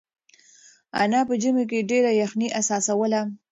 [1.01, 3.21] انا په ژمي کې ډېره یخنۍ احساسوله.